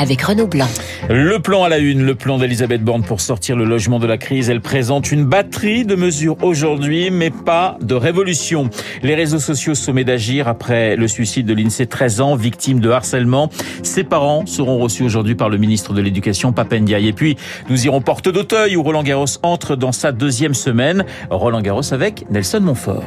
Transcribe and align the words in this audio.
avec 0.00 0.22
Renaud 0.22 0.46
Blanc. 0.46 0.68
Le 1.08 1.38
plan 1.38 1.64
à 1.64 1.68
la 1.68 1.78
une, 1.78 2.02
le 2.04 2.14
plan 2.14 2.38
d'Elisabeth 2.38 2.82
Borne 2.82 3.02
pour 3.02 3.20
sortir 3.20 3.54
le 3.56 3.64
logement 3.64 3.98
de 3.98 4.06
la 4.06 4.16
crise. 4.16 4.48
Elle 4.48 4.62
présente 4.62 5.12
une 5.12 5.24
batterie 5.24 5.84
de 5.84 5.94
mesures 5.94 6.36
aujourd'hui, 6.42 7.10
mais 7.10 7.30
pas 7.30 7.76
de 7.82 7.94
révolution. 7.94 8.70
Les 9.02 9.14
réseaux 9.14 9.38
sociaux 9.38 9.74
sommet 9.74 10.04
d'agir 10.04 10.48
après 10.48 10.96
le 10.96 11.06
suicide 11.06 11.46
de 11.46 11.54
l'INSEE 11.54 11.86
13 11.86 12.20
ans, 12.20 12.34
victime 12.34 12.80
de 12.80 12.90
harcèlement. 12.90 13.50
Ses 13.82 14.04
parents 14.04 14.46
seront 14.46 14.78
reçus 14.78 15.02
aujourd'hui 15.02 15.34
par 15.34 15.50
le 15.50 15.58
ministre 15.58 15.92
de 15.92 16.00
l'Éducation, 16.00 16.52
Papendiaï. 16.52 17.08
Et 17.08 17.12
puis, 17.12 17.36
nous 17.68 17.84
irons 17.84 18.00
porte 18.00 18.28
d'Auteuil 18.28 18.76
où 18.76 18.82
Roland 18.82 19.02
Garros 19.02 19.26
entre 19.42 19.76
dans 19.76 19.92
sa 19.92 20.12
deuxième 20.12 20.54
semaine. 20.54 21.04
Roland 21.30 21.60
Garros 21.60 21.92
avec 21.92 22.24
Nelson 22.30 22.60
Montfort. 22.60 23.04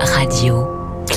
Radio. 0.00 0.75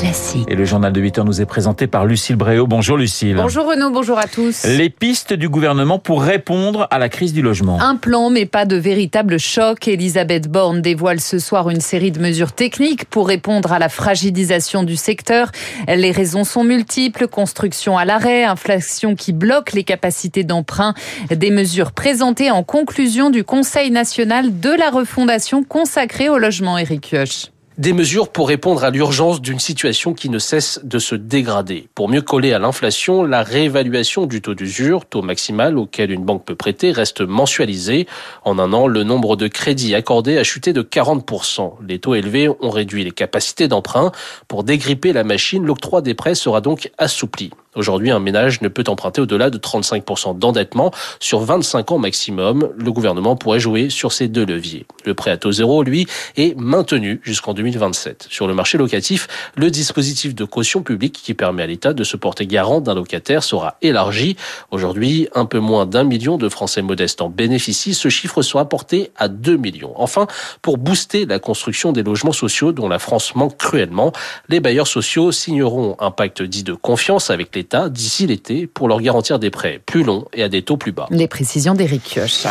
Classique. 0.10 0.48
Et 0.50 0.56
le 0.56 0.66
journal 0.66 0.92
de 0.92 1.00
8 1.00 1.20
heures 1.20 1.26
nous 1.26 1.40
est 1.40 1.46
présenté 1.46 1.86
par 1.86 2.08
Lucille 2.08 2.36
Bréau. 2.36 2.66
Bonjour 2.66 2.98
Lucille. 2.98 3.36
Bonjour 3.36 3.68
Renaud, 3.70 3.92
bonjour 3.92 4.18
à 4.18 4.26
tous. 4.26 4.66
Les 4.66 4.90
pistes 4.90 5.34
du 5.34 5.50
gouvernement 5.50 6.00
pour 6.00 6.24
répondre 6.24 6.88
à 6.90 6.98
la 6.98 7.10
crise 7.10 7.32
du 7.32 7.44
logement. 7.44 7.80
Un 7.80 7.96
plan, 7.96 8.32
mais 8.32 8.48
pas 8.48 8.66
de 8.66 8.76
véritable 8.76 9.38
choc. 9.38 9.88
Elisabeth 9.88 10.48
Borne 10.48 10.82
dévoile 10.82 11.20
ce 11.20 11.38
soir 11.38 11.70
une 11.70 11.80
série 11.80 12.12
de 12.12 12.20
mesures 12.20 12.54
techniques 12.54 13.06
pour 13.06 13.28
répondre 13.28 13.72
à 13.72 13.78
la 13.78 13.88
fragilisation 13.88 14.82
du 14.82 14.96
secteur. 14.96 15.52
Les 15.88 16.10
raisons 16.10 16.44
sont 16.44 16.64
multiples. 16.64 17.28
Construction 17.28 17.96
à 17.96 18.04
l'arrêt, 18.04 18.46
inflation 18.46 19.14
qui 19.14 19.32
bloque 19.32 19.74
les 19.74 19.84
capacités 19.84 20.44
d'emprunt. 20.44 20.96
Des 21.30 21.52
mesures 21.52 21.92
présentées 21.92 22.50
en 22.50 22.64
conclusion 22.64 23.30
du 23.30 23.44
Conseil 23.44 23.92
national 23.92 24.60
de 24.60 24.72
la 24.72 24.90
refondation 24.90 25.64
consacré 25.64 26.30
au 26.30 26.40
logement, 26.40 26.80
Eric 26.80 27.12
Kioch 27.12 27.52
des 27.80 27.94
mesures 27.94 28.28
pour 28.28 28.50
répondre 28.50 28.84
à 28.84 28.90
l'urgence 28.90 29.42
d'une 29.42 29.58
situation 29.58 30.14
qui 30.14 30.30
ne 30.30 30.38
cesse 30.38 30.82
de 30.84 31.00
se 31.00 31.16
dégrader. 31.16 31.88
Pour 31.96 32.10
mieux 32.10 32.22
coller 32.22 32.52
à 32.52 32.60
l'inflation, 32.60 33.24
la 33.24 33.42
réévaluation 33.42 34.26
du 34.26 34.42
taux 34.42 34.54
d'usure, 34.54 35.06
taux 35.06 35.22
maximal 35.22 35.78
auquel 35.78 36.12
une 36.12 36.26
banque 36.26 36.44
peut 36.44 36.56
prêter, 36.56 36.92
reste 36.92 37.22
mensualisée. 37.22 38.06
En 38.44 38.60
un 38.60 38.74
an, 38.74 38.86
le 38.86 39.06
nombre 39.06 39.38
de 39.38 39.48
crédits 39.48 39.96
accordés 39.96 40.38
a 40.38 40.44
chuté 40.44 40.74
de 40.74 40.82
40%. 40.82 41.76
Les 41.88 42.00
taux 42.00 42.16
élevés 42.16 42.50
ont 42.50 42.70
réduit 42.70 43.06
les 43.06 43.12
capacités 43.12 43.70
d'emprunt. 43.70 44.12
Pour 44.50 44.66
dégripper 44.66 45.14
la 45.14 45.24
machine, 45.24 45.66
l'octroi 45.66 46.02
des 46.02 46.16
prêts 46.16 46.36
sera 46.36 46.60
donc 46.60 46.92
assoupli. 46.98 47.50
Aujourd'hui, 47.76 48.10
un 48.10 48.20
ménage 48.20 48.62
ne 48.62 48.68
peut 48.68 48.84
emprunter 48.88 49.22
au-delà 49.22 49.52
de 49.52 49.60
35% 49.60 50.40
d'endettement 50.40 50.92
sur 51.20 51.42
25 51.42 51.92
ans 51.92 51.98
maximum. 52.00 52.72
Le 52.76 52.92
gouvernement 52.92 53.36
pourrait 53.36 53.60
jouer 53.60 53.92
sur 53.92 54.12
ces 54.12 54.28
deux 54.28 54.44
leviers. 54.44 54.88
Le 55.06 55.14
prêt 55.14 55.30
à 55.30 55.38
taux 55.38 55.52
zéro, 55.52 55.84
lui, 55.84 56.08
est 56.36 56.58
maintenu 56.58 57.22
jusqu'en 57.24 57.54
2027. 57.54 58.26
Sur 58.32 58.48
le 58.48 58.56
marché 58.56 58.80
locatif, 58.80 59.28
le 59.56 59.70
dispositif 59.70 60.34
de 60.34 60.46
caution 60.46 60.82
publique 60.82 61.14
qui 61.14 61.36
permet 61.36 61.62
à 61.62 61.68
l'État 61.68 61.94
de 61.94 62.04
se 62.04 62.18
porter 62.18 62.48
garant 62.48 62.82
d'un 62.82 62.96
locataire 62.96 63.44
sera 63.44 63.78
élargi. 63.84 64.36
Aujourd'hui, 64.72 65.28
un 65.36 65.46
peu 65.46 65.60
moins 65.60 65.86
d'un 65.86 66.04
million 66.04 66.38
de 66.38 66.50
Français 66.50 66.82
modestes 66.82 67.22
en 67.22 67.30
bénéficient. 67.30 67.94
Ce 67.94 68.10
chiffre 68.10 68.42
sera 68.42 68.68
porté 68.68 69.12
à 69.16 69.28
2 69.28 69.58
millions. 69.58 69.94
Enfin, 69.96 70.26
pour 70.64 70.80
booster 70.80 71.28
la 71.28 71.38
construction 71.38 71.92
des 71.92 72.02
logements 72.02 72.32
sociaux 72.32 72.72
dont 72.72 72.90
la 72.90 72.98
France 72.98 73.36
manque 73.36 73.58
cruellement, 73.58 74.12
les 74.48 74.60
bailleurs 74.60 74.88
sociaux 74.88 75.32
signeront 75.32 75.96
un 76.00 76.10
pacte 76.10 76.42
dit 76.42 76.64
de 76.64 76.74
confiance 76.74 77.30
avec 77.30 77.52
l'État 77.60 77.90
d'ici 77.90 78.26
l'été 78.26 78.68
pour 78.68 78.88
leur 78.88 79.02
garantir 79.02 79.38
des 79.38 79.50
prêts 79.50 79.82
plus 79.86 80.04
longs 80.04 80.24
et 80.34 80.44
à 80.44 80.48
des 80.48 80.62
taux 80.62 80.78
plus 80.78 80.94
bas. 80.94 81.08
Les 81.12 81.28
précisions 81.28 81.74
d'Éric 81.74 82.04
Kioch. 82.04 82.48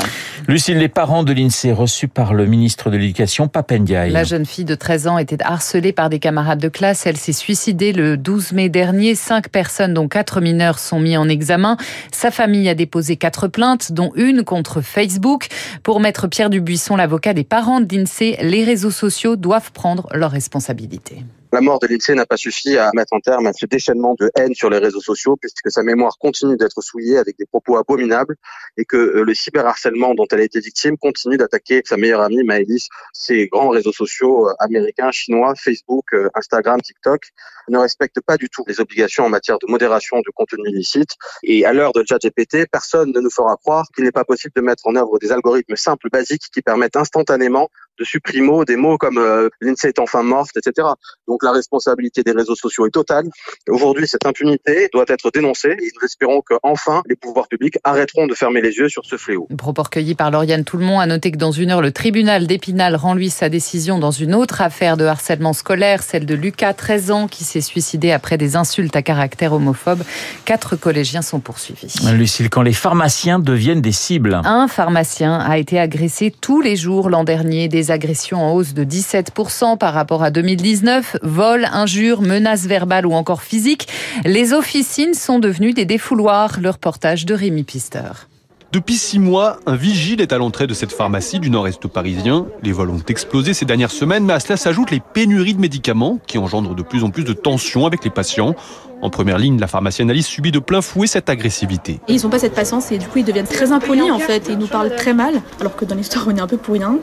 Lucille, 0.46 0.76
les 0.76 0.90
parents 0.90 1.22
de 1.22 1.32
l'INSEE 1.32 1.72
reçus 1.72 2.08
par 2.08 2.34
le 2.34 2.44
ministre 2.44 2.90
de 2.90 2.98
l'Éducation, 2.98 3.48
Papendiaï. 3.48 4.10
La 4.10 4.24
jeune 4.24 4.44
fille 4.44 4.66
de 4.66 4.74
13 4.74 5.06
ans 5.06 5.16
était 5.16 5.42
harcelée 5.42 5.94
par 5.94 6.10
des 6.10 6.18
camarades 6.18 6.60
de 6.60 6.68
classe. 6.68 7.06
Elle 7.06 7.16
s'est 7.16 7.32
suicidée 7.32 7.94
le 7.94 8.18
12 8.18 8.52
mai 8.52 8.68
dernier. 8.68 9.14
Cinq 9.14 9.48
personnes, 9.48 9.94
dont 9.94 10.08
quatre 10.08 10.42
mineurs, 10.42 10.78
sont 10.78 11.00
mis 11.00 11.16
en 11.16 11.26
examen. 11.26 11.78
Sa 12.12 12.30
famille 12.30 12.68
a 12.68 12.74
déposé 12.74 13.16
quatre 13.16 13.48
plaintes, 13.48 13.92
dont 13.92 14.12
une 14.14 14.44
contre 14.44 14.82
Facebook. 14.82 15.46
Pour 15.82 16.00
Maître 16.00 16.26
Pierre 16.26 16.50
Dubuisson, 16.50 16.96
l'avocat 16.96 17.32
des 17.32 17.44
parents 17.44 17.80
de 17.80 17.96
l'INSEE, 17.96 18.36
les 18.42 18.62
réseaux 18.62 18.90
sociaux 18.90 19.36
doivent 19.36 19.72
prendre 19.72 20.06
leurs 20.12 20.32
responsabilités. 20.32 21.24
La 21.50 21.62
mort 21.62 21.78
de 21.78 21.86
l'INSEE 21.86 22.14
n'a 22.14 22.26
pas 22.26 22.36
suffi 22.36 22.76
à 22.76 22.90
mettre 22.94 23.14
en 23.14 23.20
terme 23.20 23.46
à 23.46 23.54
ce 23.54 23.64
déchaînement 23.64 24.14
de 24.18 24.30
haine 24.36 24.54
sur 24.54 24.68
les 24.68 24.76
réseaux 24.76 25.00
sociaux, 25.00 25.36
puisque 25.36 25.70
sa 25.70 25.82
mémoire 25.82 26.18
continue 26.18 26.58
d'être 26.58 26.82
souillée 26.82 27.16
avec 27.16 27.38
des 27.38 27.46
propos 27.46 27.78
abominables 27.78 28.36
et 28.76 28.84
que 28.84 28.96
euh, 28.96 29.24
le 29.24 29.34
cyberharcèlement 29.34 30.14
dont 30.14 30.26
elle 30.30 30.40
a 30.40 30.44
été 30.44 30.60
victime 30.60 30.98
continue 30.98 31.38
d'attaquer 31.38 31.80
sa 31.86 31.96
meilleure 31.96 32.20
amie 32.20 32.44
Maëlys. 32.44 32.88
Ces 33.14 33.48
grands 33.48 33.70
réseaux 33.70 33.92
sociaux 33.92 34.48
euh, 34.48 34.54
américains, 34.58 35.10
chinois, 35.10 35.54
Facebook, 35.56 36.04
euh, 36.12 36.28
Instagram, 36.34 36.82
TikTok 36.82 37.22
ne 37.70 37.78
respectent 37.78 38.20
pas 38.20 38.36
du 38.36 38.50
tout 38.50 38.64
les 38.66 38.80
obligations 38.80 39.24
en 39.24 39.30
matière 39.30 39.58
de 39.58 39.66
modération 39.70 40.18
de 40.18 40.30
contenu 40.34 40.68
illicite. 40.68 41.12
Et 41.42 41.64
à 41.64 41.72
l'heure 41.72 41.92
de 41.92 42.04
ChatGPT, 42.06 42.66
personne 42.70 43.12
ne 43.12 43.20
nous 43.20 43.30
fera 43.30 43.56
croire 43.56 43.86
qu'il 43.94 44.04
n'est 44.04 44.12
pas 44.12 44.24
possible 44.24 44.52
de 44.54 44.60
mettre 44.60 44.86
en 44.86 44.96
œuvre 44.96 45.18
des 45.18 45.32
algorithmes 45.32 45.76
simples, 45.76 46.08
basiques, 46.10 46.44
qui 46.52 46.60
permettent 46.60 46.96
instantanément 46.96 47.70
de 47.98 48.04
supprimer 48.04 48.38
des 48.66 48.76
mots 48.76 48.98
comme 48.98 49.18
euh, 49.18 49.48
l'INSEE 49.60 49.88
est 49.88 49.98
enfin 49.98 50.22
morte, 50.22 50.56
etc. 50.56 50.88
Donc 51.26 51.42
la 51.42 51.52
responsabilité 51.52 52.22
des 52.22 52.32
réseaux 52.32 52.54
sociaux 52.54 52.86
est 52.86 52.90
totale. 52.90 53.26
Aujourd'hui, 53.68 54.06
cette 54.06 54.26
impunité 54.26 54.88
doit 54.92 55.04
être 55.08 55.30
dénoncée 55.30 55.70
et 55.70 55.90
nous 55.94 56.04
espérons 56.04 56.42
qu'enfin 56.42 57.02
les 57.06 57.16
pouvoirs 57.16 57.48
publics 57.48 57.78
arrêteront 57.84 58.26
de 58.26 58.34
fermer 58.34 58.60
les 58.60 58.76
yeux 58.76 58.88
sur 58.88 59.04
ce 59.04 59.16
fléau. 59.16 59.48
Propos 59.56 59.82
recueillis 59.82 60.14
par 60.14 60.30
Lauriane 60.30 60.64
Tout-le-Monde. 60.64 61.02
À 61.02 61.06
noter 61.06 61.30
que 61.30 61.36
dans 61.36 61.52
une 61.52 61.70
heure, 61.70 61.82
le 61.82 61.92
tribunal 61.92 62.46
d'Épinal 62.46 62.96
rend 62.96 63.14
lui 63.14 63.30
sa 63.30 63.48
décision 63.48 63.98
dans 63.98 64.10
une 64.10 64.34
autre 64.34 64.62
affaire 64.62 64.96
de 64.96 65.04
harcèlement 65.04 65.52
scolaire, 65.52 66.02
celle 66.02 66.26
de 66.26 66.34
Lucas, 66.34 66.74
13 66.74 67.10
ans, 67.10 67.28
qui 67.28 67.44
s'est 67.44 67.60
suicidé 67.60 68.12
après 68.12 68.38
des 68.38 68.56
insultes 68.56 68.96
à 68.96 69.02
caractère 69.02 69.52
homophobe. 69.52 70.02
Quatre 70.44 70.76
collégiens 70.76 71.22
sont 71.22 71.40
poursuivis. 71.40 71.94
Lucille, 72.12 72.50
quand 72.50 72.62
les 72.62 72.72
pharmaciens 72.72 73.38
deviennent 73.38 73.80
des 73.80 73.92
cibles. 73.92 74.40
Un 74.44 74.68
pharmacien 74.68 75.38
a 75.38 75.58
été 75.58 75.78
agressé 75.78 76.32
tous 76.40 76.60
les 76.60 76.76
jours 76.76 77.10
l'an 77.10 77.24
dernier. 77.24 77.68
Des 77.68 77.87
agressions 77.90 78.42
en 78.42 78.52
hausse 78.52 78.74
de 78.74 78.84
17% 78.84 79.78
par 79.78 79.94
rapport 79.94 80.22
à 80.22 80.30
2019. 80.30 81.16
Vols, 81.22 81.66
injures, 81.72 82.22
menaces 82.22 82.66
verbales 82.66 83.06
ou 83.06 83.12
encore 83.12 83.42
physiques. 83.42 83.88
Les 84.24 84.52
officines 84.52 85.14
sont 85.14 85.38
devenues 85.38 85.72
des 85.72 85.84
défouloirs. 85.84 86.58
Le 86.60 86.70
reportage 86.70 87.26
de 87.26 87.34
Rémi 87.34 87.64
Pister. 87.64 88.27
Depuis 88.70 88.96
six 88.96 89.18
mois, 89.18 89.60
un 89.64 89.76
vigile 89.76 90.20
est 90.20 90.30
à 90.30 90.36
l'entrée 90.36 90.66
de 90.66 90.74
cette 90.74 90.92
pharmacie 90.92 91.40
du 91.40 91.48
nord-est 91.48 91.88
parisien. 91.88 92.44
Les 92.62 92.70
vols 92.70 92.90
ont 92.90 93.00
explosé 93.08 93.54
ces 93.54 93.64
dernières 93.64 93.90
semaines, 93.90 94.26
mais 94.26 94.34
à 94.34 94.40
cela 94.40 94.58
s'ajoutent 94.58 94.90
les 94.90 95.00
pénuries 95.00 95.54
de 95.54 95.60
médicaments 95.60 96.18
qui 96.26 96.36
engendrent 96.36 96.74
de 96.74 96.82
plus 96.82 97.02
en 97.02 97.08
plus 97.08 97.24
de 97.24 97.32
tensions 97.32 97.86
avec 97.86 98.04
les 98.04 98.10
patients. 98.10 98.54
En 99.00 99.10
première 99.10 99.38
ligne, 99.38 99.60
la 99.60 99.68
pharmacienne 99.68 100.10
Alice 100.10 100.26
subit 100.26 100.50
de 100.50 100.58
plein 100.58 100.82
fouet 100.82 101.06
cette 101.06 101.30
agressivité. 101.30 102.00
ils 102.08 102.20
n'ont 102.22 102.30
pas 102.30 102.40
cette 102.40 102.54
patience 102.54 102.90
et 102.90 102.98
du 102.98 103.06
coup 103.06 103.18
ils 103.18 103.24
deviennent 103.24 103.46
très 103.46 103.70
impolis 103.70 104.10
en 104.10 104.18
fait 104.18 104.48
et 104.48 104.52
ils 104.52 104.58
nous 104.58 104.66
parlent 104.66 104.94
très 104.96 105.14
mal 105.14 105.34
alors 105.60 105.76
que 105.76 105.84
dans 105.84 105.94
l'histoire 105.94 106.26
on 106.26 106.36
est 106.36 106.40
un 106.40 106.48
peu 106.48 106.56
pour 106.56 106.74
rien. 106.74 106.98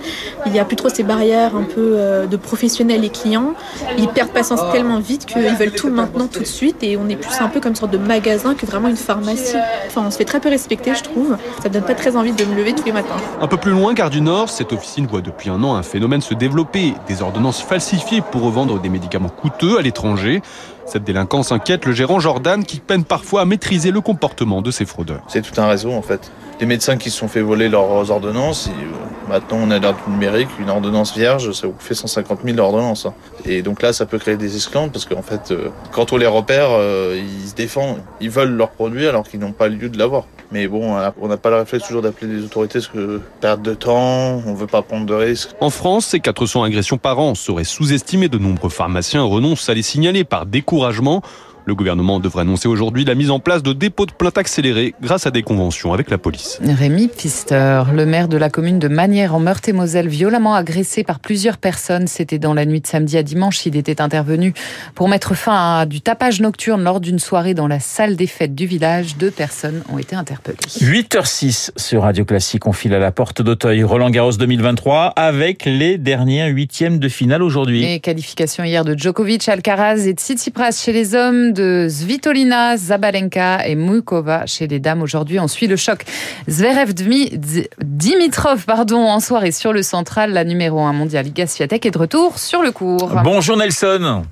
Il 0.45 0.51
n'y 0.51 0.59
a 0.59 0.65
plus 0.65 0.75
trop 0.75 0.89
ces 0.89 1.03
barrières 1.03 1.55
un 1.55 1.63
peu 1.63 1.93
euh, 1.95 2.25
de 2.27 2.35
professionnels 2.35 3.05
et 3.05 3.09
clients. 3.09 3.53
Ils 3.97 4.09
perdent 4.09 4.31
patience 4.31 4.59
tellement 4.73 4.99
vite 4.99 5.25
qu'ils 5.25 5.55
veulent 5.55 5.71
tout 5.71 5.89
maintenant 5.89 6.27
tout 6.27 6.41
de 6.41 6.45
suite 6.45 6.83
et 6.83 6.97
on 6.97 7.07
est 7.07 7.15
plus 7.15 7.39
un 7.39 7.47
peu 7.47 7.61
comme 7.61 7.71
une 7.71 7.77
sorte 7.77 7.93
de 7.93 7.97
magasin 7.97 8.55
que 8.55 8.65
vraiment 8.65 8.89
une 8.89 8.97
pharmacie. 8.97 9.55
Enfin 9.87 10.03
on 10.05 10.11
se 10.11 10.17
fait 10.17 10.25
très 10.25 10.41
peu 10.41 10.49
respecter 10.49 10.95
je 10.95 11.03
trouve. 11.03 11.37
Ça 11.61 11.69
me 11.69 11.73
donne 11.73 11.83
pas 11.83 11.95
très 11.95 12.15
envie 12.15 12.33
de 12.33 12.45
me 12.45 12.55
lever 12.55 12.73
tous 12.73 12.85
les 12.85 12.91
matins. 12.91 13.15
Un 13.41 13.47
peu 13.47 13.57
plus 13.57 13.71
loin, 13.71 13.93
gare 13.93 14.09
du 14.09 14.21
Nord, 14.21 14.49
cette 14.49 14.73
officine 14.73 15.07
voit 15.07 15.21
depuis 15.21 15.49
un 15.49 15.63
an 15.63 15.75
un 15.75 15.83
phénomène 15.83 16.21
se 16.21 16.33
développer. 16.33 16.93
Des 17.07 17.21
ordonnances 17.21 17.61
falsifiées 17.61 18.21
pour 18.21 18.43
revendre 18.43 18.79
des 18.79 18.89
médicaments 18.89 19.29
coûteux 19.29 19.77
à 19.77 19.81
l'étranger. 19.81 20.41
Cette 20.85 21.03
délinquance 21.03 21.51
inquiète 21.51 21.85
le 21.85 21.93
gérant 21.93 22.19
Jordan 22.19 22.63
qui 22.63 22.79
peine 22.79 23.03
parfois 23.03 23.41
à 23.41 23.45
maîtriser 23.45 23.91
le 23.91 24.01
comportement 24.01 24.61
de 24.61 24.71
ces 24.71 24.85
fraudeurs. 24.85 25.23
C'est 25.27 25.41
tout 25.41 25.59
un 25.59 25.67
réseau 25.67 25.91
en 25.91 26.01
fait. 26.01 26.31
Des 26.59 26.65
médecins 26.65 26.95
qui 26.95 27.09
se 27.09 27.17
sont 27.17 27.27
fait 27.27 27.41
voler 27.41 27.67
leurs 27.67 28.11
ordonnances. 28.11 28.69
Euh, 28.69 29.29
maintenant, 29.29 29.57
on 29.61 29.71
a 29.71 29.79
l'ordre 29.79 29.99
numérique, 30.07 30.47
une 30.59 30.69
ordonnance 30.69 31.13
vierge, 31.13 31.51
ça 31.51 31.67
vous 31.67 31.73
fait 31.79 31.95
150 31.95 32.39
000 32.45 32.57
ordonnances. 32.59 33.07
Et 33.45 33.61
donc 33.61 33.81
là, 33.81 33.91
ça 33.91 34.05
peut 34.05 34.19
créer 34.19 34.37
des 34.37 34.55
esclandres 34.55 34.93
parce 34.93 35.05
qu'en 35.05 35.21
fait, 35.21 35.51
euh, 35.51 35.69
quand 35.91 36.13
on 36.13 36.17
les 36.17 36.27
repère, 36.27 36.67
euh, 36.69 37.19
ils 37.21 37.49
se 37.49 37.55
défendent. 37.55 37.99
Ils 38.21 38.29
veulent 38.29 38.55
leur 38.55 38.69
produit 38.69 39.05
alors 39.05 39.27
qu'ils 39.27 39.41
n'ont 39.41 39.51
pas 39.51 39.67
lieu 39.67 39.89
de 39.89 39.97
l'avoir. 39.97 40.25
Mais 40.51 40.67
bon, 40.67 40.95
on 41.19 41.27
n'a 41.27 41.37
pas 41.37 41.49
le 41.49 41.57
réflexe 41.57 41.87
toujours 41.87 42.03
d'appeler 42.03 42.31
les 42.31 42.43
autorités 42.43 42.79
parce 42.79 42.87
que 42.87 43.19
perte 43.41 43.63
de 43.63 43.73
temps, 43.73 44.41
on 44.45 44.53
veut 44.53 44.67
pas 44.67 44.83
prendre 44.83 45.05
de 45.05 45.13
risques. 45.13 45.49
En 45.59 45.71
France, 45.71 46.05
ces 46.05 46.19
400 46.19 46.63
agressions 46.63 46.97
par 46.97 47.19
an 47.19 47.33
seraient 47.35 47.63
sous-estimées. 47.63 48.29
De 48.29 48.37
nombreux 48.37 48.69
pharmaciens 48.69 49.23
renoncent 49.23 49.67
à 49.69 49.73
les 49.73 49.81
signaler 49.81 50.23
par 50.23 50.45
découragement. 50.75 51.21
Le 51.65 51.73
gouvernement 51.73 52.19
devrait 52.19 52.41
annoncer 52.41 52.67
aujourd'hui 52.67 53.05
la 53.05 53.15
mise 53.15 53.31
en 53.31 53.39
place 53.39 53.63
de 53.63 53.73
dépôts 53.73 54.05
de 54.05 54.11
plainte 54.11 54.37
accélérés 54.37 54.93
grâce 55.01 55.25
à 55.25 55.31
des 55.31 55.41
conventions 55.41 55.93
avec 55.93 56.11
la 56.11 56.19
police. 56.19 56.59
Rémi 56.61 57.07
Pfister, 57.07 57.83
le 57.91 58.05
maire 58.05 58.27
de 58.27 58.37
la 58.37 58.51
commune 58.51 58.77
de 58.77 58.87
Manière 58.87 59.33
en 59.33 59.39
Meurthe-et-Moselle, 59.39 60.07
violemment 60.07 60.53
agressé 60.53 61.03
par 61.03 61.19
plusieurs 61.19 61.57
personnes. 61.57 62.05
C'était 62.05 62.37
dans 62.37 62.53
la 62.53 62.65
nuit 62.65 62.81
de 62.81 62.87
samedi 62.87 63.17
à 63.17 63.23
dimanche. 63.23 63.65
Il 63.65 63.75
était 63.77 63.99
intervenu 63.99 64.53
pour 64.93 65.09
mettre 65.09 65.33
fin 65.33 65.79
à 65.79 65.85
du 65.87 66.01
tapage 66.01 66.39
nocturne 66.39 66.83
lors 66.83 66.99
d'une 66.99 67.17
soirée 67.17 67.55
dans 67.55 67.67
la 67.67 67.79
salle 67.79 68.15
des 68.15 68.27
fêtes 68.27 68.53
du 68.53 68.67
village. 68.67 69.17
Deux 69.17 69.31
personnes 69.31 69.81
ont 69.91 69.97
été 69.97 70.15
interpellées. 70.15 70.57
8h06 70.67 71.71
sur 71.77 72.03
Radio 72.03 72.25
Classique. 72.25 72.67
On 72.67 72.73
file 72.73 72.93
à 72.93 72.99
la 72.99 73.11
porte 73.11 73.41
d'Auteuil. 73.41 73.83
Roland 73.83 74.11
Garros 74.11 74.33
2023 74.33 75.13
avec 75.15 75.65
les 75.65 75.97
derniers 75.97 76.47
huitièmes 76.49 76.99
de 76.99 77.09
finale 77.09 77.41
aujourd'hui. 77.41 77.83
Et 77.83 77.99
qualification 77.99 78.63
hier 78.63 78.85
de 78.85 78.95
Djokovic, 78.95 79.49
Alcaraz 79.49 80.05
et 80.07 80.13
Tsitsipas 80.13 80.71
chez 80.71 80.93
les 80.93 81.15
hommes, 81.15 81.53
de 81.55 81.87
Svitolina, 81.89 82.77
Zabalenka 82.77 83.67
et 83.67 83.75
Mukova 83.75 84.45
chez 84.45 84.67
les 84.67 84.79
dames. 84.79 85.01
Aujourd'hui, 85.01 85.39
on 85.39 85.47
suit 85.47 85.67
le 85.67 85.75
choc. 85.75 86.05
Zverev 86.47 86.93
Dimitrov 86.93 88.65
pardon, 88.65 88.99
en 88.99 89.19
soirée 89.19 89.51
sur 89.51 89.73
le 89.73 89.81
central. 89.81 90.33
La 90.33 90.43
numéro 90.43 90.81
1 90.81 90.93
mondiale 90.93 91.25
Sviatek 91.47 91.85
est 91.85 91.91
de 91.91 91.97
retour 91.97 92.37
sur 92.37 92.61
le 92.61 92.71
cours. 92.71 93.09
Bonjour 93.23 93.57
Nelson. 93.57 94.23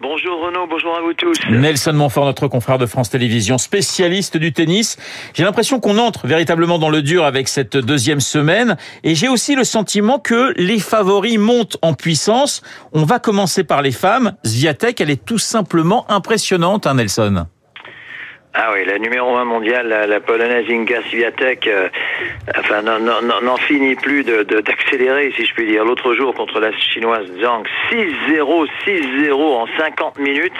Bonjour 0.00 0.40
Renaud, 0.44 0.66
bonjour 0.68 0.96
à 0.96 1.00
vous 1.00 1.14
tous. 1.14 1.36
Nelson 1.50 1.92
Montfort, 1.92 2.24
notre 2.24 2.48
confrère 2.48 2.78
de 2.78 2.86
France 2.86 3.10
Télévisions, 3.10 3.58
spécialiste 3.58 4.36
du 4.36 4.52
tennis. 4.52 4.96
J'ai 5.34 5.44
l'impression 5.44 5.80
qu'on 5.80 5.98
entre 5.98 6.26
véritablement 6.26 6.78
dans 6.78 6.90
le 6.90 7.02
dur 7.02 7.24
avec 7.24 7.48
cette 7.48 7.76
deuxième 7.76 8.20
semaine 8.20 8.76
et 9.04 9.14
j'ai 9.14 9.28
aussi 9.28 9.54
le 9.54 9.64
sentiment 9.64 10.18
que 10.18 10.54
les 10.56 10.80
favoris 10.80 11.38
montent 11.38 11.76
en 11.82 11.94
puissance. 11.94 12.62
On 12.92 13.04
va 13.04 13.18
commencer 13.18 13.64
par 13.64 13.82
les 13.82 13.92
femmes. 13.92 14.34
Zviatek, 14.44 15.00
elle 15.00 15.10
est 15.10 15.24
tout 15.24 15.38
simplement 15.38 16.10
impressionnante, 16.10 16.86
hein, 16.86 16.94
Nelson. 16.94 17.46
Ah 18.54 18.70
oui, 18.74 18.84
la 18.84 18.98
numéro 18.98 19.34
un 19.34 19.46
mondiale, 19.46 19.88
la, 19.88 20.20
polonaise 20.20 20.66
Inga 20.68 21.00
Swiatek, 21.08 21.66
euh, 21.66 21.88
enfin, 22.58 22.82
n'en 22.82 23.56
finit 23.56 23.94
plus 23.94 24.24
d'accélérer, 24.24 25.28
de, 25.28 25.32
si 25.32 25.46
je 25.46 25.54
puis 25.54 25.66
dire. 25.66 25.86
L'autre 25.86 26.12
jour, 26.14 26.34
contre 26.34 26.60
la 26.60 26.70
chinoise 26.72 27.26
Zhang, 27.40 27.64
6-0, 27.90 28.68
6-0 28.86 29.32
en 29.32 29.66
50 29.78 30.18
minutes. 30.18 30.52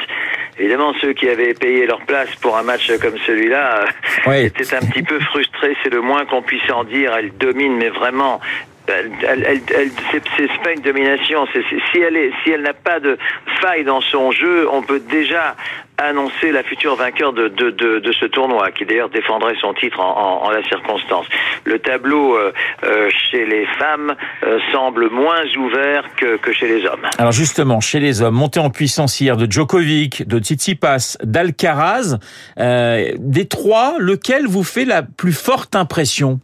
Évidemment, 0.59 0.95
ceux 1.03 1.13
qui 1.13 1.29
avaient 1.29 1.53
payé 1.53 1.87
leur 1.87 2.01
place 2.03 2.35
pour 2.37 2.57
un 2.57 2.63
match 2.63 2.91
comme 2.99 3.19
celui-là 3.27 3.85
euh, 4.27 4.33
étaient 4.33 4.75
un 4.75 4.81
petit 4.81 5.03
peu 5.03 5.21
frustrés, 5.21 5.77
c'est 5.83 5.93
le 5.93 6.01
moins 6.01 6.25
qu'on 6.25 6.43
puisse 6.43 6.71
en 6.71 6.85
dire. 6.85 7.13
Elle 7.19 7.37
domine, 7.37 7.77
mais 7.77 7.91
vraiment 7.91 8.41
elle, 8.87 9.13
elle, 9.47 9.61
elle 9.75 9.91
c'est 10.37 10.63
pas 10.63 10.73
une 10.73 10.83
domination. 10.83 11.47
si 11.93 11.99
elle 11.99 12.17
est, 12.17 12.33
si 12.43 12.51
elle 12.51 12.63
n'a 12.63 12.75
pas 12.75 13.01
de 13.01 13.19
faille 13.61 13.85
dans 13.85 14.01
son 14.01 14.33
jeu, 14.33 14.69
on 14.71 14.83
peut 14.83 15.01
déjà 15.01 15.57
annoncer 15.99 16.53
la 16.53 16.63
future 16.63 16.97
vainqueur 16.97 17.33
de, 17.33 17.49
de, 17.49 17.71
de, 17.71 17.99
de 18.01 18.13
ce 18.13 18.25
tournoi, 18.27 18.71
qui 18.73 18.85
d'ailleurs 18.85 19.11
défendrait 19.11 19.55
son 19.61 19.75
titre 19.75 20.01
en, 20.01 20.43
en, 20.45 20.51
la 20.51 20.63
circonstance. 20.65 21.27
Le 21.65 21.79
tableau 21.79 22.37
euh, 22.37 22.53
euh, 22.83 23.09
chez 23.31 23.47
les 23.47 23.67
femmes 23.79 24.15
euh, 24.43 24.59
semble 24.73 25.11
moins 25.11 25.45
ouvert 25.57 26.05
que, 26.17 26.37
que, 26.39 26.53
chez 26.53 26.67
les 26.67 26.87
hommes. 26.87 27.07
Alors 27.19 27.33
justement, 27.33 27.81
chez 27.81 28.01
les 28.01 28.23
hommes, 28.23 28.35
montée 28.35 28.61
en 28.61 28.71
puissance 28.71 29.21
hier 29.21 29.37
de 29.37 29.51
Djokovic, 29.51 30.27
de 30.27 30.39
Tsitsipas, 30.39 31.19
d'Alcaraz, 31.23 32.19
des 32.57 33.47
trois, 33.49 33.95
lequel 33.99 34.47
vous 34.47 34.65
fait 34.65 34.85
la 34.85 35.03
plus 35.03 35.33
forte 35.33 35.77
impression? 35.77 36.41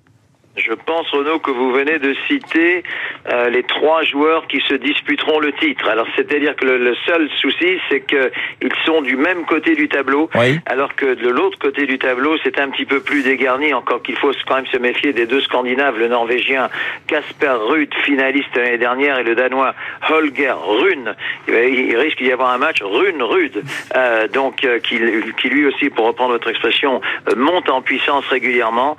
Je 0.58 0.72
pense, 0.75 1.08
Renaud, 1.10 1.38
que 1.38 1.50
vous 1.50 1.72
venez 1.72 1.99
de 1.99 2.14
citer 2.26 2.82
euh, 3.31 3.49
les 3.49 3.62
trois 3.62 4.02
joueurs 4.02 4.46
qui 4.46 4.60
se 4.69 4.75
disputeront 4.75 5.38
le 5.38 5.52
titre. 5.52 5.88
Alors, 5.88 6.06
c'est-à-dire 6.16 6.56
que 6.56 6.66
le, 6.66 6.94
seul 7.06 7.28
souci, 7.40 7.78
c'est 7.88 8.00
qu'ils 8.00 8.72
sont 8.84 9.02
du 9.02 9.16
même 9.16 9.44
côté 9.44 9.75
du 9.75 9.88
tableau, 9.88 10.28
alors 10.66 10.94
que 10.94 11.14
de 11.14 11.28
l'autre 11.28 11.58
côté 11.58 11.87
du 11.87 11.99
tableau, 11.99 12.37
c'est 12.43 12.58
un 12.58 12.69
petit 12.70 12.84
peu 12.84 13.00
plus 13.00 13.22
dégarni, 13.22 13.72
encore 13.72 14.02
qu'il 14.02 14.16
faut 14.16 14.32
quand 14.46 14.56
même 14.56 14.66
se 14.66 14.78
méfier 14.78 15.12
des 15.12 15.26
deux 15.26 15.40
Scandinaves, 15.40 15.99
le 15.99 16.08
Norvégien 16.08 16.69
Casper 17.06 17.56
Ruud, 17.69 17.93
finaliste 18.04 18.54
l'année 18.56 18.78
dernière, 18.78 19.19
et 19.19 19.25
le 19.25 19.34
Danois 19.34 19.75
Holger 20.11 20.54
Rune. 20.64 21.14
Il 21.49 21.96
risque 21.96 22.19
d'y 22.19 22.32
avoir 22.32 22.52
un 22.52 22.58
match 22.58 22.82
Rune-Rude, 22.82 23.62
euh, 23.96 24.28
donc 24.28 24.64
euh, 24.64 24.78
qui, 24.81 24.99
qui, 25.40 25.49
lui 25.49 25.66
aussi, 25.66 25.90
pour 25.90 26.06
reprendre 26.06 26.32
votre 26.32 26.49
expression, 26.49 27.00
monte 27.37 27.69
en 27.70 27.82
puissance 27.82 28.26
régulièrement. 28.26 28.96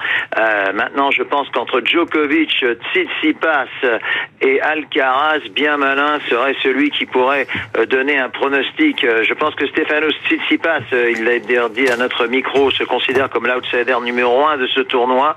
maintenant, 0.73 1.11
je 1.11 1.23
pense 1.23 1.48
qu'entre 1.51 1.81
Djokovic, 1.83 2.65
Tsitsipas 2.93 3.67
et 4.41 4.61
Alcaraz, 4.61 5.39
bien 5.53 5.77
malin, 5.77 6.19
serait 6.29 6.55
celui 6.61 6.91
qui 6.91 7.05
pourrait 7.05 7.47
euh, 7.77 7.85
donner 7.85 8.17
un 8.17 8.29
pronostic. 8.29 9.03
Euh, 9.03 9.23
je 9.23 9.33
pense 9.33 9.55
que 9.55 9.67
Stefanos 9.67 10.13
Tsitsipas, 10.27 10.81
euh, 10.93 11.11
il 11.11 11.23
l'a 11.23 11.39
dit 11.39 11.89
à 11.89 11.97
notre 11.97 12.27
micro, 12.27 12.71
se 12.71 12.83
considère 12.83 13.29
comme 13.29 13.47
l'outsider 13.47 13.97
numéro 14.03 14.45
un 14.45 14.57
de 14.57 14.67
ce 14.67 14.81
tournoi. 14.81 15.35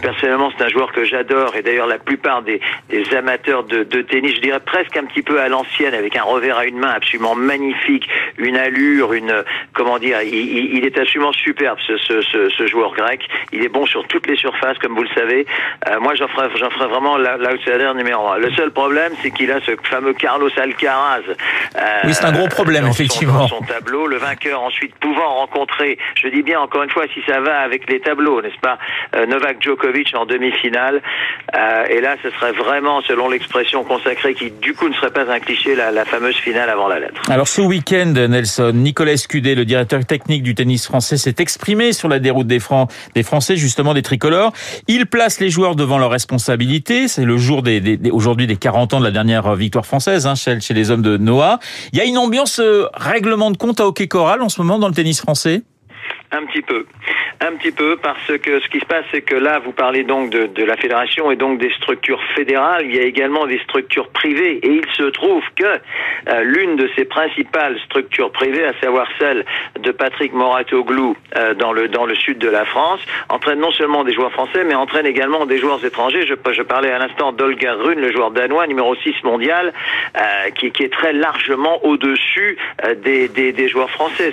Personnellement, 0.00 0.50
c'est 0.56 0.64
un 0.64 0.68
joueur 0.68 0.92
que 0.92 1.04
j'adore 1.04 1.54
et 1.56 1.62
d'ailleurs 1.62 1.86
la 1.86 1.98
plupart 1.98 2.42
des, 2.42 2.60
amateurs 3.16 3.64
de, 3.64 3.82
tennis, 4.02 4.36
je 4.36 4.40
dirais 4.40 4.60
presque 4.60 4.96
un 4.96 5.04
petit 5.04 5.22
peu 5.22 5.40
à 5.40 5.48
l'ancienne, 5.48 5.94
avec 5.94 6.16
un 6.16 6.22
revers 6.22 6.58
à 6.58 6.64
une 6.66 6.78
main 6.78 6.90
absolument 6.90 7.34
magnifique, 7.34 8.08
une 8.38 8.56
allure, 8.56 9.12
une 9.12 9.44
comment 9.72 9.98
dire, 9.98 10.22
il, 10.22 10.84
est 10.84 10.98
absolument 10.98 11.32
superbe 11.32 11.78
ce 11.86 12.66
joueur 12.66 12.94
grec. 12.94 13.28
Il 13.52 13.64
est 13.64 13.68
bon 13.68 13.86
sur 13.86 14.06
toutes 14.06 14.26
les 14.26 14.36
surfaces, 14.36 14.78
comme 14.78 14.94
vous 14.94 15.02
le 15.02 15.14
savez. 15.14 15.41
Euh, 15.88 16.00
moi, 16.00 16.14
j'en 16.14 16.28
ferais, 16.28 16.48
ferais 16.50 16.88
vraiment 16.88 17.16
l'outsider 17.16 17.90
numéro 17.96 18.28
un. 18.28 18.38
Le 18.38 18.50
seul 18.52 18.70
problème, 18.70 19.12
c'est 19.22 19.30
qu'il 19.30 19.50
a 19.50 19.60
ce 19.60 19.72
fameux 19.84 20.14
Carlos 20.14 20.50
Alcaraz. 20.56 21.20
Euh, 21.28 21.80
oui, 22.04 22.14
c'est 22.14 22.24
un 22.24 22.32
gros 22.32 22.48
problème, 22.48 22.86
effectivement. 22.86 23.46
Son, 23.48 23.58
son 23.58 23.64
tableau, 23.64 24.06
le 24.06 24.18
vainqueur 24.18 24.62
ensuite 24.62 24.94
pouvant 24.96 25.34
rencontrer, 25.34 25.98
je 26.14 26.28
dis 26.28 26.42
bien 26.42 26.60
encore 26.60 26.82
une 26.82 26.90
fois, 26.90 27.04
si 27.12 27.20
ça 27.26 27.40
va 27.40 27.58
avec 27.60 27.88
les 27.90 28.00
tableaux, 28.00 28.42
n'est-ce 28.42 28.58
pas, 28.60 28.78
euh, 29.16 29.26
Novak 29.26 29.62
Djokovic 29.62 30.14
en 30.14 30.26
demi-finale. 30.26 31.00
et 31.88 32.00
là, 32.00 32.16
ce 32.22 32.30
serait 32.30 32.52
vraiment, 32.52 33.00
selon 33.02 33.28
l'expression 33.28 33.84
consacrée, 33.84 34.34
qui 34.34 34.50
du 34.50 34.74
coup 34.74 34.88
ne 34.88 34.94
serait 34.94 35.10
pas 35.10 35.30
un 35.30 35.40
cliché, 35.40 35.74
la, 35.74 35.90
la 35.90 36.04
fameuse 36.04 36.36
finale 36.36 36.70
avant 36.70 36.88
la 36.88 37.00
lettre. 37.00 37.20
Alors 37.30 37.48
ce 37.48 37.60
week-end, 37.60 38.12
Nelson, 38.28 38.72
Nicolas 38.74 39.12
Escudé, 39.12 39.54
le 39.54 39.64
directeur 39.64 40.04
technique 40.04 40.42
du 40.42 40.54
tennis 40.54 40.86
français, 40.86 41.16
s'est 41.16 41.36
exprimé 41.38 41.92
sur 41.92 42.08
la 42.08 42.18
déroute 42.18 42.46
des, 42.46 42.60
Francs, 42.60 42.90
des 43.14 43.22
Français, 43.22 43.56
justement 43.56 43.94
des 43.94 44.02
tricolores. 44.02 44.52
Il 44.88 45.06
place 45.06 45.21
les 45.40 45.50
joueurs 45.50 45.76
devant 45.76 45.98
leurs 45.98 46.10
responsabilités. 46.10 47.08
C'est 47.08 47.24
le 47.24 47.36
jour 47.36 47.62
des, 47.62 47.98
aujourd'hui 48.10 48.46
des 48.46 48.56
40 48.56 48.94
ans 48.94 49.00
de 49.00 49.04
la 49.04 49.10
dernière 49.10 49.54
victoire 49.54 49.86
française 49.86 50.26
hein, 50.26 50.34
chez, 50.34 50.60
chez 50.60 50.74
les 50.74 50.90
hommes 50.90 51.02
de 51.02 51.16
Noah. 51.16 51.58
Il 51.92 51.98
y 51.98 52.02
a 52.02 52.04
une 52.04 52.18
ambiance 52.18 52.58
euh, 52.58 52.86
règlement 52.94 53.50
de 53.50 53.56
compte 53.56 53.80
à 53.80 53.86
hockey 53.86 54.08
choral 54.08 54.42
en 54.42 54.48
ce 54.48 54.60
moment 54.60 54.78
dans 54.78 54.88
le 54.88 54.94
tennis 54.94 55.20
français? 55.20 55.62
Un 56.32 56.44
petit 56.46 56.62
peu. 56.62 56.86
Un 57.40 57.52
petit 57.56 57.72
peu 57.72 57.96
parce 57.96 58.38
que 58.38 58.60
ce 58.60 58.68
qui 58.68 58.80
se 58.80 58.86
passe, 58.86 59.04
c'est 59.10 59.22
que 59.22 59.34
là, 59.34 59.58
vous 59.58 59.72
parlez 59.72 60.04
donc 60.04 60.30
de, 60.30 60.64
la 60.64 60.76
fédération 60.76 61.30
et 61.30 61.36
donc 61.36 61.58
des 61.58 61.70
structures 61.72 62.22
fédérales. 62.34 62.86
Il 62.86 62.94
y 62.94 62.98
a 62.98 63.02
également 63.02 63.46
des 63.46 63.58
structures 63.60 64.08
privées 64.08 64.58
et 64.62 64.68
il 64.68 64.86
se 64.96 65.04
trouve 65.04 65.42
que 65.56 65.64
euh, 65.64 66.42
l'une 66.42 66.76
de 66.76 66.88
ces 66.96 67.04
principales 67.04 67.78
structures 67.86 68.30
privées, 68.30 68.64
à 68.64 68.72
savoir 68.80 69.06
celle 69.18 69.44
de 69.80 69.90
Patrick 69.90 70.32
Moratoglou 70.32 71.16
euh, 71.36 71.54
dans 71.54 71.72
le 71.72 71.88
dans 71.88 72.06
le 72.06 72.14
sud 72.14 72.38
de 72.38 72.48
la 72.48 72.64
France, 72.64 73.00
entraîne 73.28 73.58
non 73.58 73.72
seulement 73.72 74.04
des 74.04 74.12
joueurs 74.12 74.32
français, 74.32 74.64
mais 74.64 74.74
entraîne 74.74 75.06
également 75.06 75.46
des 75.46 75.58
joueurs 75.58 75.84
étrangers. 75.84 76.26
Je, 76.26 76.62
parlais 76.62 76.92
à 76.92 76.98
l'instant 76.98 77.32
d'Olga 77.32 77.74
Rune, 77.74 78.00
le 78.00 78.12
joueur 78.12 78.30
danois 78.30 78.66
numéro 78.66 78.94
6 78.94 79.14
mondial, 79.24 79.72
euh, 80.16 80.50
qui, 80.50 80.66
est 80.66 80.92
très 80.92 81.12
largement 81.12 81.84
au-dessus 81.84 82.56
des, 83.04 83.68
joueurs 83.68 83.90
français 83.90 84.32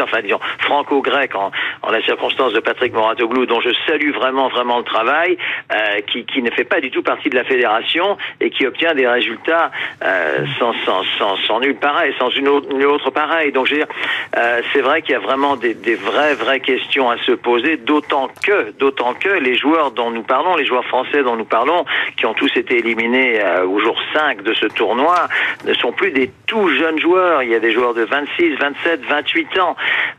enfin 0.00 0.20
disons 0.22 0.40
franco-grec 0.60 1.34
en, 1.34 1.50
la 1.90 2.02
circonstance 2.02 2.52
de 2.52 2.60
Patrick 2.60 2.92
Moratoglou, 2.92 3.46
dont 3.46 3.60
je 3.60 3.70
salue 3.86 4.12
vraiment 4.12 4.48
vraiment 4.48 4.78
le 4.78 4.84
travail, 4.84 5.36
euh, 5.72 6.00
qui, 6.06 6.24
qui, 6.24 6.42
ne 6.42 6.50
fait 6.50 6.64
pas 6.64 6.80
du 6.80 6.90
tout 6.90 7.02
partie 7.02 7.30
de 7.30 7.34
la 7.34 7.44
fédération 7.44 8.16
et 8.40 8.50
qui 8.50 8.66
obtient 8.66 8.94
des 8.94 9.06
résultats 9.06 9.70
euh, 10.04 10.44
sans, 10.58 10.72
sans, 10.84 11.02
sans, 11.18 11.36
sans, 11.46 11.60
nul 11.60 11.76
pareil, 11.76 12.14
sans 12.18 12.30
une 12.30 12.48
autre, 12.48 12.68
une 12.70 12.84
autre 12.84 13.10
pareil. 13.10 13.52
Donc 13.52 13.66
je 13.66 13.74
veux 13.74 13.78
dire, 13.78 13.88
euh, 14.36 14.60
c'est 14.72 14.80
vrai 14.80 15.02
qu'il 15.02 15.12
y 15.12 15.16
a 15.16 15.20
vraiment 15.20 15.56
des, 15.56 15.74
vraies 15.94 16.34
vraies 16.34 16.60
questions 16.60 17.10
à 17.10 17.18
se 17.18 17.32
poser, 17.32 17.76
d'autant 17.76 18.28
que 18.44 18.72
d'autant 18.78 19.14
que 19.14 19.28
les 19.28 19.56
joueurs 19.56 19.90
dont 19.90 20.10
nous 20.10 20.22
parlons, 20.22 20.56
les 20.56 20.66
joueurs 20.66 20.84
français 20.84 21.22
dont 21.22 21.36
nous 21.36 21.44
parlons, 21.44 21.84
qui 22.16 22.26
ont 22.26 22.34
tous 22.34 22.54
été 22.56 22.78
éliminés 22.78 23.40
au 23.66 23.78
jour 23.80 23.96
5 24.14 24.42
de 24.42 24.54
ce 24.54 24.66
tournoi, 24.66 25.28
ne 25.64 25.74
sont 25.74 25.92
plus 25.92 26.10
des 26.10 26.30
tout 26.46 26.68
jeunes 26.68 26.98
joueurs. 26.98 27.42
Il 27.42 27.50
y 27.50 27.54
a 27.54 27.60
des 27.60 27.72
joueurs 27.72 27.94
de 27.94 28.02
26, 28.02 28.56
27, 28.56 29.00
28 29.08 29.58
ans. 29.58 29.69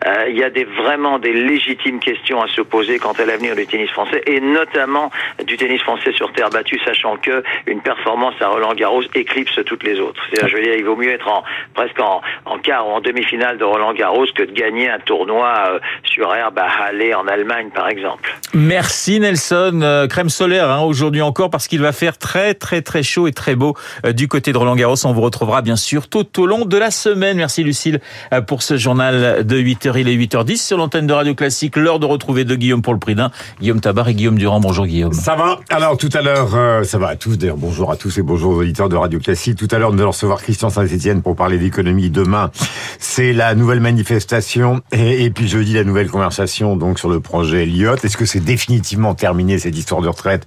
Euh, 0.05 0.25
il 0.29 0.37
y 0.37 0.43
a 0.43 0.49
vraiment 0.81 1.19
des 1.19 1.33
légitimes 1.33 1.99
questions 1.99 2.41
à 2.41 2.47
se 2.47 2.61
poser 2.61 2.97
quant 2.97 3.11
à 3.11 3.25
l'avenir 3.25 3.55
du 3.55 3.67
tennis 3.67 3.89
français 3.91 4.21
et 4.25 4.39
notamment 4.39 5.11
du 5.45 5.57
tennis 5.57 5.81
français 5.81 6.11
sur 6.13 6.31
terre 6.33 6.49
battue, 6.49 6.79
sachant 6.85 7.17
que 7.17 7.43
une 7.67 7.81
performance 7.81 8.33
à 8.41 8.47
Roland 8.47 8.73
Garros 8.73 9.03
éclipse 9.13 9.59
toutes 9.65 9.83
les 9.83 9.99
autres. 9.99 10.21
Je 10.33 10.55
veux 10.55 10.63
dire, 10.63 10.75
il 10.75 10.85
vaut 10.85 10.95
mieux 10.95 11.11
être 11.11 11.43
presque 11.73 11.99
en, 11.99 12.21
quart 12.63 12.87
ou 12.87 12.91
en 12.91 13.01
demi-finale 13.01 13.57
de 13.57 13.63
Roland 13.63 13.93
Garros 13.93 14.25
que 14.35 14.43
de 14.43 14.51
gagner 14.51 14.89
un 14.89 14.99
tournoi 14.99 15.53
euh, 15.67 15.79
sur 16.03 16.33
herbe 16.33 16.57
à 16.59 16.67
Halle 16.67 17.15
en 17.15 17.27
Allemagne, 17.27 17.69
par 17.73 17.89
exemple. 17.89 18.35
Merci 18.53 19.19
Nelson. 19.19 19.79
Euh, 19.81 20.07
crème 20.07 20.29
solaire 20.29 20.69
hein, 20.69 20.81
aujourd'hui 20.81 21.21
encore 21.21 21.49
parce 21.49 21.67
qu'il 21.67 21.81
va 21.81 21.91
faire 21.91 22.17
très 22.17 22.53
très 22.53 22.81
très 22.81 23.03
chaud 23.03 23.27
et 23.27 23.31
très 23.31 23.55
beau 23.55 23.75
du 24.13 24.27
côté 24.27 24.51
de 24.51 24.57
Roland 24.57 24.75
Garros. 24.75 25.05
On 25.05 25.13
vous 25.13 25.21
retrouvera 25.21 25.61
bien 25.61 25.75
sûr 25.75 26.07
tout 26.07 26.41
au 26.41 26.45
long 26.45 26.65
de 26.65 26.77
la 26.77 26.91
semaine. 26.91 27.37
Merci 27.37 27.63
Lucille 27.63 27.99
pour 28.47 28.61
ce 28.61 28.77
journal 28.77 29.40
de 29.43 29.57
8h. 29.59 29.93
Il 29.99 30.07
est 30.07 30.15
8h10 30.15 30.57
sur 30.57 30.77
l'antenne 30.77 31.07
de 31.07 31.13
Radio 31.13 31.35
Classique. 31.35 31.75
L'heure 31.75 31.99
de 31.99 32.05
retrouver 32.05 32.45
de 32.45 32.55
Guillaume 32.55 32.81
pour 32.81 32.93
le 32.93 32.99
prix 32.99 33.15
d'un. 33.15 33.31
Guillaume 33.59 33.81
Tabar 33.81 34.07
et 34.09 34.13
Guillaume 34.13 34.37
Durand. 34.37 34.59
Bonjour 34.59 34.85
Guillaume. 34.85 35.13
Ça 35.13 35.35
va 35.35 35.59
Alors 35.69 35.97
tout 35.97 36.09
à 36.13 36.21
l'heure, 36.21 36.85
ça 36.85 36.97
va 36.97 37.09
à 37.09 37.15
tous. 37.15 37.37
D'ailleurs, 37.37 37.57
bonjour 37.57 37.91
à 37.91 37.95
tous 37.95 38.17
et 38.17 38.21
bonjour 38.21 38.53
aux 38.53 38.59
auditeurs 38.59 38.89
de 38.89 38.95
Radio 38.95 39.19
Classique. 39.19 39.57
Tout 39.57 39.67
à 39.71 39.79
l'heure, 39.79 39.91
nous 39.91 40.01
allons 40.01 40.11
recevoir 40.11 40.41
Christian 40.41 40.69
Saint-Etienne 40.69 41.21
pour 41.21 41.35
parler 41.35 41.57
d'économie. 41.57 42.09
Demain, 42.09 42.51
c'est 42.99 43.33
la 43.33 43.55
nouvelle 43.55 43.79
manifestation 43.79 44.81
et, 44.91 45.23
et, 45.25 45.29
puis 45.29 45.47
jeudi, 45.47 45.73
la 45.73 45.83
nouvelle 45.83 46.09
conversation 46.09 46.75
donc 46.75 46.99
sur 46.99 47.09
le 47.09 47.19
projet 47.19 47.63
Elliott. 47.63 48.03
Est-ce 48.03 48.17
que 48.17 48.25
c'est 48.25 48.39
définitivement 48.39 49.15
terminé 49.15 49.59
cette 49.59 49.77
histoire 49.77 50.01
de 50.01 50.07
retraite? 50.07 50.45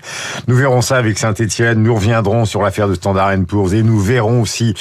Nous 0.49 0.57
verrons 0.57 0.81
ça 0.81 0.97
avec 0.97 1.19
Saint-Etienne. 1.19 1.83
Nous 1.83 1.95
reviendrons 1.95 2.45
sur 2.45 2.63
l'affaire 2.63 2.89
de 2.89 2.95
Standard 2.95 3.33
Poor's 3.47 3.73
et 3.73 3.83
nous 3.83 3.99
verrons 3.99 4.43
aussi 4.43 4.75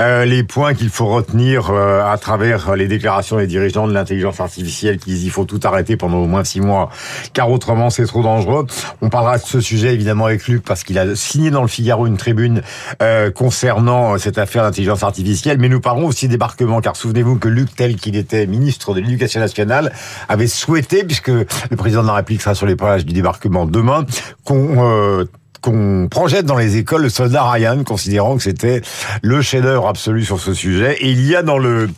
euh, 0.00 0.24
les 0.24 0.42
points 0.42 0.74
qu'il 0.74 0.90
faut 0.90 1.06
retenir 1.06 1.70
euh, 1.70 2.02
à 2.04 2.18
travers 2.18 2.76
les 2.76 2.88
déclarations 2.88 3.38
dirigeants 3.46 3.86
de 3.86 3.92
l'intelligence 3.92 4.40
artificielle 4.40 4.98
qui 4.98 5.10
disent 5.10 5.24
il 5.24 5.30
faut 5.30 5.44
tout 5.44 5.60
arrêter 5.64 5.96
pendant 5.96 6.18
au 6.18 6.26
moins 6.26 6.44
six 6.44 6.60
mois 6.60 6.90
car 7.32 7.50
autrement 7.50 7.90
c'est 7.90 8.06
trop 8.06 8.22
dangereux. 8.22 8.66
On 9.02 9.08
parlera 9.08 9.38
de 9.38 9.42
ce 9.42 9.60
sujet 9.60 9.94
évidemment 9.94 10.26
avec 10.26 10.46
Luc 10.48 10.62
parce 10.64 10.84
qu'il 10.84 10.98
a 10.98 11.14
signé 11.14 11.50
dans 11.50 11.62
le 11.62 11.68
Figaro 11.68 12.06
une 12.06 12.16
tribune 12.16 12.62
euh, 13.02 13.30
concernant 13.30 14.18
cette 14.18 14.38
affaire 14.38 14.62
d'intelligence 14.62 15.02
artificielle, 15.02 15.58
mais 15.58 15.68
nous 15.68 15.80
parlons 15.80 16.06
aussi 16.06 16.28
débarquement, 16.28 16.80
car 16.80 16.96
souvenez-vous 16.96 17.38
que 17.38 17.48
Luc, 17.48 17.74
tel 17.74 17.96
qu'il 17.96 18.16
était 18.16 18.46
ministre 18.46 18.94
de 18.94 19.00
l'Éducation 19.00 19.40
nationale, 19.40 19.92
avait 20.28 20.46
souhaité, 20.46 21.04
puisque 21.04 21.28
le 21.28 21.76
président 21.76 22.02
de 22.02 22.08
la 22.08 22.14
République 22.14 22.42
sera 22.42 22.54
sur 22.54 22.66
les 22.66 22.76
pages 22.76 23.04
du 23.04 23.12
débarquement 23.12 23.66
demain, 23.66 24.06
qu'on 24.44 24.84
euh, 24.84 25.24
qu'on 25.60 26.08
projette 26.10 26.46
dans 26.46 26.56
les 26.56 26.76
écoles 26.76 27.02
le 27.02 27.08
soldat 27.08 27.50
Ryan, 27.50 27.82
considérant 27.84 28.36
que 28.36 28.42
c'était 28.42 28.82
le 29.22 29.42
chef-d'œuvre 29.42 29.88
absolu 29.88 30.24
sur 30.24 30.40
ce 30.40 30.54
sujet. 30.54 30.96
Et 31.00 31.10
il 31.10 31.26
y 31.26 31.36
a 31.36 31.42
dans 31.42 31.58
le, 31.58 31.90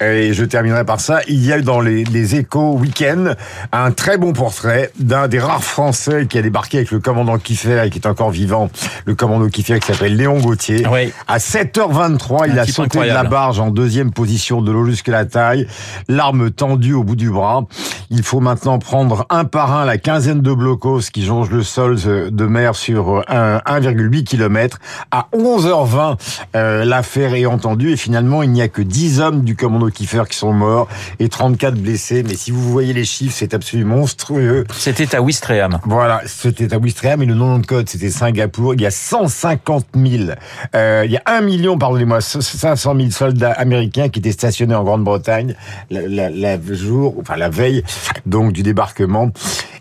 et 0.00 0.32
je 0.32 0.44
terminerai 0.44 0.84
par 0.84 1.00
ça, 1.00 1.20
il 1.28 1.44
y 1.44 1.52
a 1.52 1.60
dans 1.60 1.80
les, 1.80 2.04
les 2.04 2.36
échos 2.36 2.74
week-end 2.74 3.34
un 3.72 3.90
très 3.92 4.18
bon 4.18 4.32
portrait 4.32 4.90
d'un 4.98 5.28
des 5.28 5.38
rares 5.38 5.64
Français 5.64 6.26
qui 6.28 6.38
a 6.38 6.42
débarqué 6.42 6.78
avec 6.78 6.90
le 6.90 7.00
commandant 7.00 7.38
Kiffer 7.38 7.82
et 7.84 7.90
qui 7.90 7.98
est 7.98 8.06
encore 8.06 8.30
vivant, 8.30 8.70
le 9.04 9.14
commandant 9.14 9.48
Kiffer 9.48 9.78
qui 9.80 9.92
s'appelle 9.92 10.16
Léon 10.16 10.38
Gauthier. 10.38 10.86
Oui. 10.90 11.12
À 11.28 11.38
7h23, 11.38 12.50
il 12.50 12.58
a 12.58 12.66
sauté 12.66 13.00
de 13.00 13.04
la 13.04 13.24
barge 13.24 13.60
en 13.60 13.70
deuxième 13.70 14.12
position 14.12 14.62
de 14.62 14.72
l'eau 14.72 14.86
jusqu'à 14.86 15.12
la 15.12 15.24
taille, 15.24 15.66
l'arme 16.08 16.50
tendue 16.50 16.94
au 16.94 17.04
bout 17.04 17.16
du 17.16 17.30
bras. 17.30 17.64
Il 18.10 18.22
faut 18.22 18.40
maintenant 18.40 18.78
prendre 18.78 19.26
un 19.30 19.44
par 19.44 19.72
un 19.74 19.84
la 19.84 19.98
quinzaine 19.98 20.40
de 20.40 20.52
blocos 20.52 21.10
qui 21.12 21.24
jongent 21.24 21.50
le 21.50 21.62
sol 21.62 21.96
de 21.96 22.46
mer 22.46 22.74
sur 22.74 22.99
1,8 23.00 24.24
km. 24.24 24.78
À 25.10 25.28
11h20, 25.34 26.16
euh, 26.56 26.84
l'affaire 26.84 27.34
est 27.34 27.46
entendue 27.46 27.92
et 27.92 27.96
finalement, 27.96 28.42
il 28.42 28.50
n'y 28.50 28.62
a 28.62 28.68
que 28.68 28.82
10 28.82 29.20
hommes 29.20 29.42
du 29.42 29.56
commando 29.56 29.88
Kiefer 29.90 30.22
qui 30.28 30.36
sont 30.36 30.52
morts 30.52 30.88
et 31.18 31.28
34 31.28 31.74
blessés. 31.74 32.22
Mais 32.26 32.34
si 32.34 32.50
vous 32.50 32.62
voyez 32.62 32.92
les 32.92 33.04
chiffres, 33.04 33.34
c'est 33.36 33.54
absolument 33.54 33.96
monstrueux. 33.96 34.64
C'était 34.76 35.14
à 35.14 35.22
Ouistreham. 35.22 35.78
Voilà, 35.84 36.22
c'était 36.26 36.72
à 36.72 36.78
Ouistreham 36.78 37.22
et 37.22 37.26
le 37.26 37.34
nom 37.34 37.58
de 37.58 37.66
code, 37.66 37.88
c'était 37.88 38.10
Singapour. 38.10 38.74
Il 38.74 38.80
y 38.80 38.86
a 38.86 38.90
150 38.90 39.86
000, 39.94 40.30
euh, 40.74 41.02
il 41.04 41.12
y 41.12 41.16
a 41.16 41.22
1 41.26 41.40
million, 41.42 41.78
pardonnez-moi, 41.78 42.20
500 42.20 42.94
000 42.96 43.10
soldats 43.10 43.52
américains 43.52 44.08
qui 44.08 44.20
étaient 44.20 44.32
stationnés 44.32 44.74
en 44.74 44.84
Grande-Bretagne 44.84 45.54
la, 45.90 46.02
la, 46.06 46.30
la, 46.30 46.58
jour, 46.72 47.16
enfin 47.20 47.36
la 47.36 47.48
veille 47.48 47.82
donc 48.26 48.52
du 48.52 48.62
débarquement. 48.62 49.30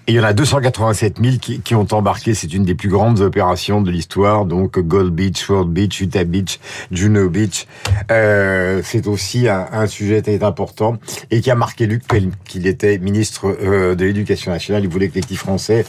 Et 0.09 0.13
il 0.13 0.15
y 0.15 0.19
en 0.19 0.23
a 0.23 0.33
287 0.33 1.17
000 1.21 1.37
qui, 1.37 1.75
ont 1.75 1.85
embarqué. 1.91 2.33
C'est 2.33 2.51
une 2.51 2.63
des 2.63 2.73
plus 2.73 2.89
grandes 2.89 3.19
opérations 3.19 3.79
de 3.79 3.91
l'histoire. 3.91 4.47
Donc 4.47 4.79
Gold 4.79 5.13
Beach, 5.13 5.47
World 5.47 5.69
Beach, 5.71 6.01
Utah 6.01 6.23
Beach, 6.23 6.59
Juno 6.89 7.29
Beach. 7.29 7.67
Euh, 8.09 8.81
c'est 8.83 9.05
aussi 9.05 9.47
un, 9.47 9.85
sujet 9.85 10.23
très 10.23 10.43
important 10.43 10.97
et 11.29 11.41
qui 11.41 11.51
a 11.51 11.55
marqué 11.55 11.85
Luc 11.85 12.01
qu'il 12.45 12.65
était 12.65 12.97
ministre 12.97 13.55
euh, 13.61 13.93
de 13.93 14.03
l'Éducation 14.05 14.51
nationale. 14.51 14.83
Il 14.83 14.89
voulait 14.89 15.09
que 15.09 15.19
petits 15.19 15.35
Français 15.35 15.85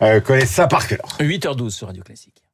euh, 0.00 0.20
connaissent 0.20 0.52
ça 0.52 0.68
par 0.68 0.86
cœur. 0.86 1.00
8h12 1.18 1.70
sur 1.70 1.88
Radio 1.88 2.04
Classique. 2.04 2.45